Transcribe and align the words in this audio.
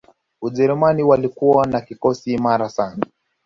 Ujerumani 0.41 1.03
walikuwa 1.03 1.65
na 1.67 1.81
kikosi 1.81 2.33
imara 2.33 2.69
sana 2.69 3.05